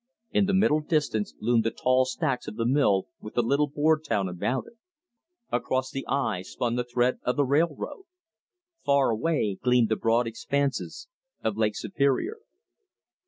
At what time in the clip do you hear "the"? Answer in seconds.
0.47-0.55, 1.63-1.69, 2.55-2.65, 3.35-3.43, 5.91-6.07, 6.75-6.83, 7.35-7.45, 9.89-9.95